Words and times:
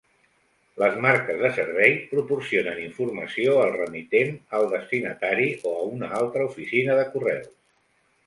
Les 0.83 0.95
marques 1.01 1.35
de 1.41 1.49
servei 1.57 1.91
proporcionen 2.13 2.79
informació 2.85 3.59
al 3.65 3.75
remitent, 3.75 4.33
al 4.59 4.67
destinatari 4.73 5.45
o 5.73 5.77
a 5.83 5.83
una 5.99 6.09
altra 6.21 6.47
oficina 6.47 6.97
de 7.01 7.05
correus. 7.17 7.53